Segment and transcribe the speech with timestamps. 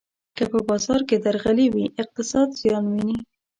[0.35, 3.17] که په بازار کې درغلي وي، اقتصاد زیان ویني.